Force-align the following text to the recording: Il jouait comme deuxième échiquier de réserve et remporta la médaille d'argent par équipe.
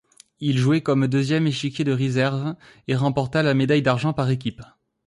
Il 0.39 0.57
jouait 0.57 0.81
comme 0.81 1.05
deuxième 1.05 1.45
échiquier 1.45 1.83
de 1.83 1.91
réserve 1.91 2.55
et 2.87 2.95
remporta 2.95 3.43
la 3.43 3.53
médaille 3.53 3.83
d'argent 3.83 4.13
par 4.13 4.31
équipe. 4.31 4.63